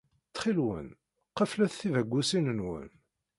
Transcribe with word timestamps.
Ttxil-wen, 0.27 0.87
qeflet 1.37 1.73
tibagusin-nwen. 1.79 2.89